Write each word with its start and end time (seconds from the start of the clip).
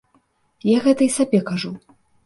Я 0.71 0.79
гэта 0.87 1.01
і 1.09 1.13
сабе 1.19 1.45
кажу. 1.53 1.71